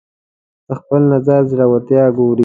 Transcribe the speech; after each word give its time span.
د 0.67 0.69
خپل 0.79 1.01
نظر 1.13 1.41
زورورتیا 1.49 2.05
ګوري 2.17 2.39